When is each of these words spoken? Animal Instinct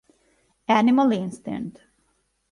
Animal 0.67 1.13
Instinct 1.13 1.77